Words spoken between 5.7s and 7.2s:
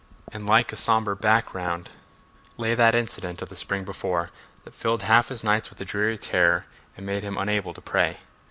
a dreary terror and